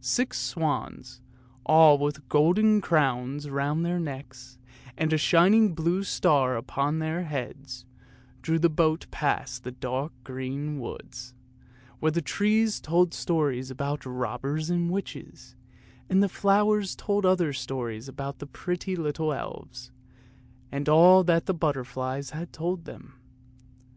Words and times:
Six 0.00 0.40
swans, 0.40 1.20
all 1.64 1.96
with 1.96 2.28
golden 2.28 2.80
crowns 2.80 3.48
round 3.48 3.86
their 3.86 4.00
necks, 4.00 4.58
and 4.98 5.12
a 5.12 5.16
shining 5.16 5.76
blue 5.76 6.02
star 6.02 6.56
upon 6.56 6.98
their 6.98 7.22
heads, 7.22 7.84
drew 8.42 8.58
the 8.58 8.68
boat 8.68 9.06
past 9.12 9.62
the 9.62 9.70
dark 9.70 10.10
green 10.24 10.80
woods, 10.80 11.34
where 12.00 12.10
the 12.10 12.20
trees 12.20 12.80
told 12.80 13.14
stories 13.14 13.70
about 13.70 14.04
robbers 14.04 14.70
and 14.70 14.90
witches; 14.90 15.54
and 16.10 16.20
the 16.20 16.28
flowers 16.28 16.96
told 16.96 17.24
other 17.24 17.52
stories 17.52 18.08
about 18.08 18.40
the 18.40 18.46
pretty 18.48 18.96
little 18.96 19.32
elves, 19.32 19.92
and 20.72 20.88
all 20.88 21.22
that 21.22 21.46
the 21.46 21.54
butterflies 21.54 22.30
had 22.30 22.52
told 22.52 22.86
them. 22.86 23.20